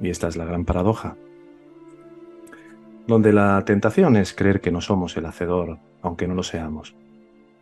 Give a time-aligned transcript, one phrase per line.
[0.00, 1.16] Y esta es la gran paradoja,
[3.06, 6.94] donde la tentación es creer que no somos el hacedor, aunque no lo seamos.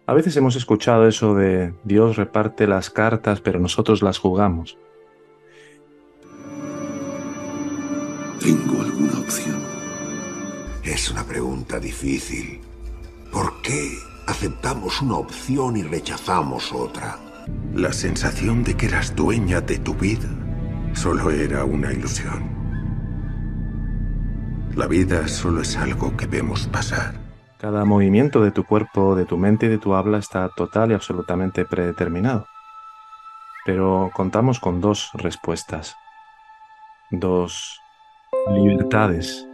[0.06, 4.77] A veces hemos escuchado eso de Dios reparte las cartas, pero nosotros las jugamos.
[8.41, 9.61] ¿Tengo alguna opción?
[10.83, 12.61] Es una pregunta difícil.
[13.30, 13.92] ¿Por qué
[14.27, 17.19] aceptamos una opción y rechazamos otra?
[17.72, 20.28] La sensación de que eras dueña de tu vida
[20.93, 22.62] solo era una ilusión.
[24.75, 27.15] La vida solo es algo que vemos pasar.
[27.59, 30.95] Cada movimiento de tu cuerpo, de tu mente y de tu habla está total y
[30.95, 32.47] absolutamente predeterminado.
[33.65, 35.95] Pero contamos con dos respuestas,
[37.11, 37.81] dos
[38.51, 39.47] libertades,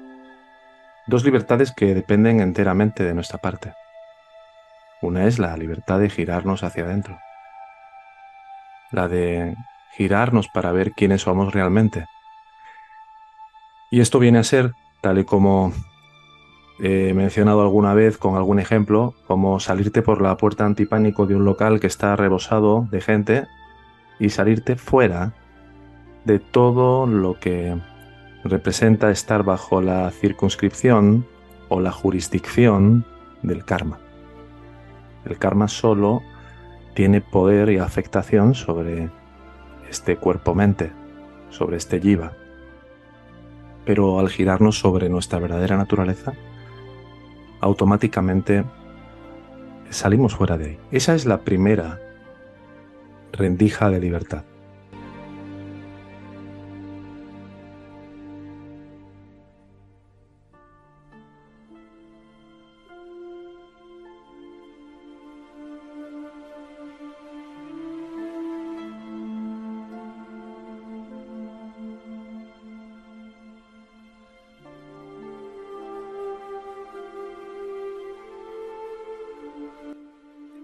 [1.06, 3.74] dos libertades que dependen enteramente de nuestra parte.
[5.02, 7.18] Una es la libertad de girarnos hacia adentro,
[8.90, 9.54] la de
[9.96, 12.06] girarnos para ver quiénes somos realmente.
[13.90, 15.72] Y esto viene a ser, tal y como
[16.80, 21.44] he mencionado alguna vez con algún ejemplo, como salirte por la puerta antipánico de un
[21.44, 23.46] local que está rebosado de gente
[24.20, 25.32] y salirte fuera
[26.24, 27.76] de todo lo que
[28.44, 31.26] representa estar bajo la circunscripción
[31.68, 33.04] o la jurisdicción
[33.42, 33.98] del karma.
[35.24, 36.22] El karma solo
[36.94, 39.10] tiene poder y afectación sobre
[39.88, 40.92] este cuerpo-mente,
[41.50, 42.32] sobre este jiva.
[43.84, 46.34] Pero al girarnos sobre nuestra verdadera naturaleza,
[47.60, 48.64] automáticamente
[49.90, 50.78] salimos fuera de ahí.
[50.90, 52.00] Esa es la primera
[53.32, 54.44] rendija de libertad.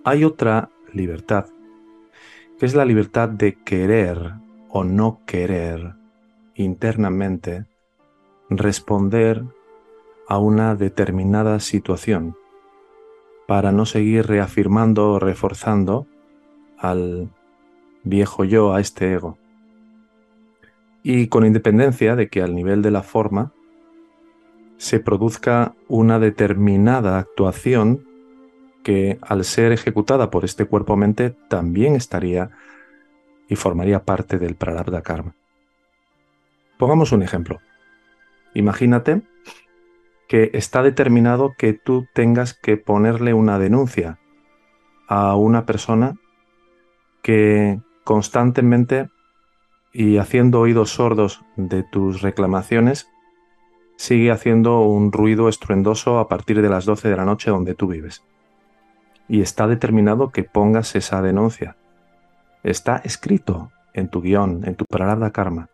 [0.07, 1.47] Hay otra libertad,
[2.59, 4.35] que es la libertad de querer
[4.69, 5.95] o no querer
[6.55, 7.65] internamente
[8.51, 9.43] responder
[10.29, 12.37] a una determinada situación
[13.49, 16.07] para no seguir reafirmando o reforzando
[16.77, 17.31] al
[18.03, 19.39] viejo yo, a este ego.
[21.03, 23.53] Y con independencia de que al nivel de la forma
[24.77, 28.14] se produzca una determinada actuación
[28.85, 32.51] que al ser ejecutada por este cuerpo-mente también estaría
[33.49, 35.35] y formaría parte del prarabdha karma.
[36.79, 37.61] Pongamos un ejemplo.
[38.55, 39.23] Imagínate
[40.29, 44.19] que está determinado que tú tengas que ponerle una denuncia
[45.09, 46.17] a una persona
[47.23, 49.09] que constantemente
[49.93, 53.09] y haciendo oídos sordos de tus reclamaciones
[53.97, 57.87] sigue haciendo un ruido estruendoso a partir de las 12 de la noche donde tú
[57.87, 58.25] vives
[59.29, 61.77] y está determinado que pongas esa denuncia.
[62.63, 65.69] Está escrito en tu guion, en tu prarabdha karma.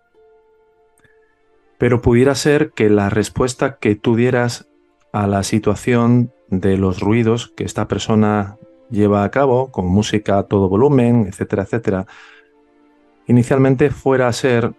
[1.78, 4.68] Pero pudiera ser que la respuesta que tú dieras
[5.12, 8.58] a la situación de los ruidos que esta persona
[8.90, 12.06] lleva a cabo, con música a todo volumen, etcétera, etcétera,
[13.26, 14.74] inicialmente fuera a ser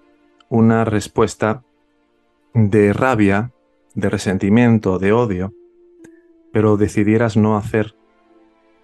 [0.49, 1.63] una respuesta
[2.53, 3.51] de rabia,
[3.95, 5.53] de resentimiento, de odio,
[6.51, 7.95] pero decidieras no hacer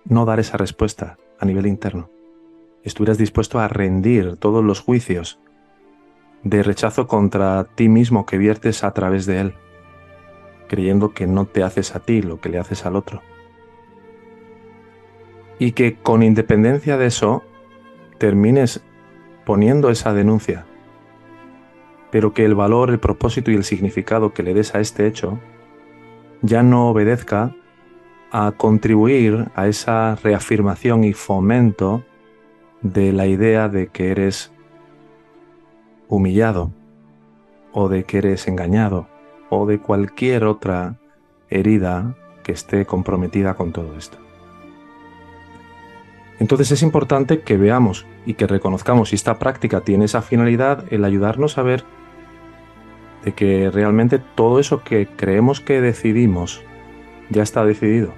[0.09, 2.09] no dar esa respuesta a nivel interno.
[2.83, 5.39] Estuvieras dispuesto a rendir todos los juicios
[6.43, 9.53] de rechazo contra ti mismo que viertes a través de él,
[10.67, 13.21] creyendo que no te haces a ti lo que le haces al otro.
[15.59, 17.43] Y que con independencia de eso
[18.17, 18.81] termines
[19.45, 20.65] poniendo esa denuncia,
[22.11, 25.39] pero que el valor, el propósito y el significado que le des a este hecho
[26.41, 27.55] ya no obedezca
[28.31, 32.03] a contribuir a esa reafirmación y fomento
[32.81, 34.51] de la idea de que eres
[36.07, 36.71] humillado
[37.71, 39.07] o de que eres engañado
[39.49, 40.97] o de cualquier otra
[41.49, 44.17] herida que esté comprometida con todo esto.
[46.39, 51.03] Entonces es importante que veamos y que reconozcamos si esta práctica tiene esa finalidad, el
[51.03, 51.83] ayudarnos a ver
[53.23, 56.63] de que realmente todo eso que creemos que decidimos
[57.29, 58.13] ya está decidido.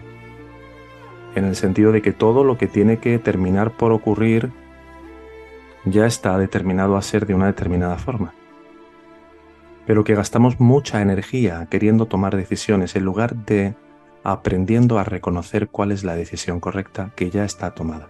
[1.36, 4.52] En el sentido de que todo lo que tiene que terminar por ocurrir
[5.86, 8.34] ya está determinado a ser de una determinada forma.
[9.86, 13.76] Pero que gastamos mucha energía queriendo tomar decisiones en lugar de
[14.24, 18.08] aprendiendo a reconocer cuál es la decisión correcta que ya está tomada.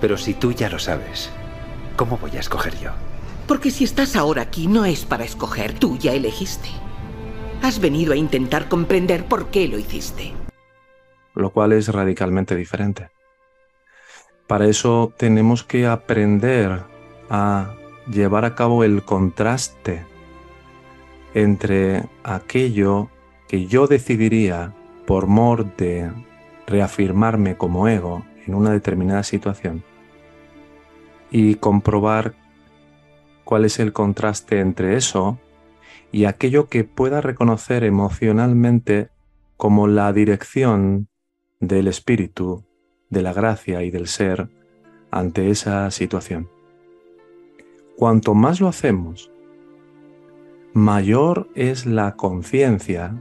[0.00, 1.30] Pero si tú ya lo sabes,
[1.96, 2.90] ¿cómo voy a escoger yo?
[3.48, 6.68] Porque si estás ahora aquí no es para escoger, tú ya elegiste.
[7.62, 10.32] Has venido a intentar comprender por qué lo hiciste.
[11.34, 13.10] Lo cual es radicalmente diferente.
[14.46, 16.82] Para eso tenemos que aprender
[17.28, 17.74] a
[18.10, 20.04] llevar a cabo el contraste
[21.34, 23.10] entre aquello
[23.48, 24.72] que yo decidiría
[25.06, 26.10] por mor de
[26.66, 29.82] reafirmarme como ego en una determinada situación
[31.30, 32.34] y comprobar
[33.44, 35.38] cuál es el contraste entre eso
[36.12, 39.10] y aquello que pueda reconocer emocionalmente
[39.56, 41.08] como la dirección
[41.60, 42.64] del espíritu,
[43.10, 44.48] de la gracia y del ser
[45.10, 46.48] ante esa situación.
[47.96, 49.30] Cuanto más lo hacemos,
[50.74, 53.16] mayor es la conciencia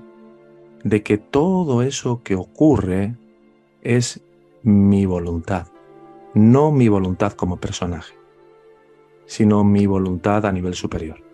[0.83, 3.15] de que todo eso que ocurre
[3.81, 4.21] es
[4.63, 5.67] mi voluntad,
[6.33, 8.15] no mi voluntad como personaje,
[9.25, 11.24] sino mi voluntad a nivel superior.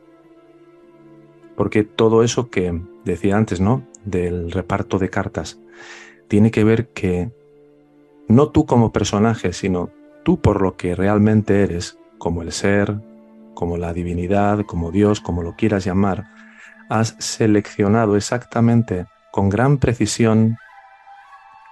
[1.62, 3.86] Porque todo eso que decía antes, ¿no?
[4.04, 5.60] Del reparto de cartas,
[6.28, 7.30] tiene que ver que
[8.28, 9.92] no tú como personaje, sino
[10.26, 13.00] tú por lo que realmente eres, como el ser,
[13.54, 16.24] como la divinidad, como Dios, como lo quieras llamar,
[16.90, 20.58] has seleccionado exactamente con gran precisión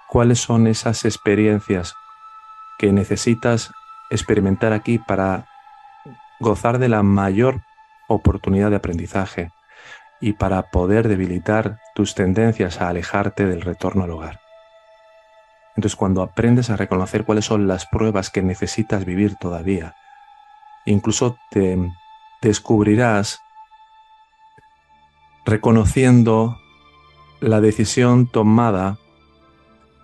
[0.08, 1.96] cuáles son esas experiencias
[2.78, 3.72] que necesitas
[4.12, 5.48] experimentar aquí para
[6.40, 7.62] gozar de la mayor
[8.08, 9.50] oportunidad de aprendizaje
[10.22, 14.40] y para poder debilitar tus tendencias a alejarte del retorno al hogar.
[15.76, 19.96] Entonces cuando aprendes a reconocer cuáles son las pruebas que necesitas vivir todavía,
[20.86, 21.78] incluso te
[22.42, 23.42] descubrirás
[25.46, 26.58] reconociendo
[27.40, 28.98] la decisión tomada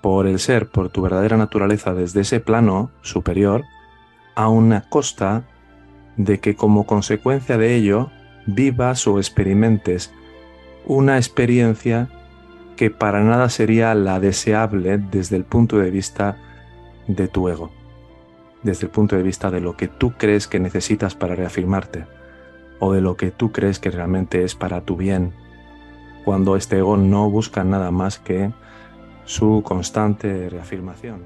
[0.01, 3.63] por el ser, por tu verdadera naturaleza desde ese plano superior,
[4.35, 5.43] a una costa
[6.17, 8.11] de que como consecuencia de ello
[8.45, 10.13] vivas o experimentes
[10.85, 12.09] una experiencia
[12.75, 16.37] que para nada sería la deseable desde el punto de vista
[17.07, 17.71] de tu ego,
[18.63, 22.05] desde el punto de vista de lo que tú crees que necesitas para reafirmarte
[22.79, 25.33] o de lo que tú crees que realmente es para tu bien
[26.25, 28.51] cuando este ego no busca nada más que
[29.25, 31.23] su constante reafirmación.